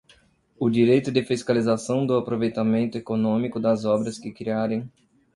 [0.59, 4.89] o direito de fiscalização do aproveitamento econômico das obras que criarem